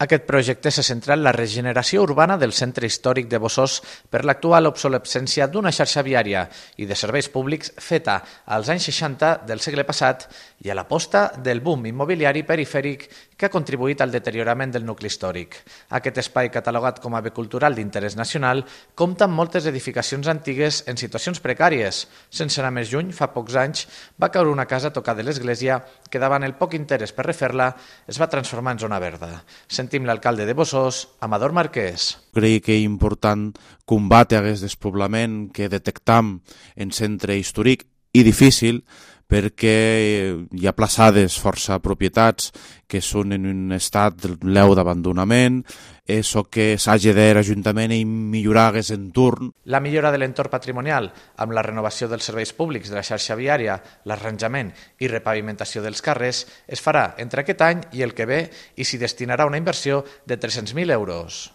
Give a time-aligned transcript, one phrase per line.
[0.00, 3.74] Aquest projecte se centra en la regeneració urbana del centre històric de Bossós
[4.08, 6.46] per l'actual obsolescència d'una xarxa viària
[6.80, 8.14] i de serveis públics feta
[8.56, 10.24] als anys 60 del segle passat
[10.64, 13.04] i a l'aposta del boom immobiliari perifèric
[13.36, 15.54] que ha contribuït al deteriorament del nucli històric.
[15.96, 18.64] Aquest espai, catalogat com a bé cultural d'interès nacional,
[18.94, 22.02] compta amb moltes edificacions antigues en situacions precàries.
[22.28, 23.86] Sense anar més lluny, fa pocs anys,
[24.20, 25.80] va caure una casa tocada de l'església
[26.10, 27.70] que davant el poc interès per refer-la
[28.08, 29.32] es va transformar en zona verda.
[29.90, 32.12] Sentim l'alcalde de Bossós, Amador Marquès.
[32.30, 33.48] Crec que important
[33.90, 36.36] combatre aquest despoblament que detectam
[36.78, 37.82] en centre històric
[38.14, 38.84] i difícil
[39.30, 39.76] perquè
[40.50, 42.50] hi ha plaçades força propietats
[42.90, 45.62] que són en un estat leu d'abandonament,
[46.10, 49.52] això que s'hagi de l'Ajuntament i millorar aquest entorn.
[49.70, 51.06] La millora de l'entorn patrimonial
[51.38, 53.78] amb la renovació dels serveis públics de la xarxa viària,
[54.10, 58.42] l'arranjament i repavimentació dels carrers es farà entre aquest any i el que ve
[58.76, 61.46] i s'hi destinarà una inversió de 300.000 euros.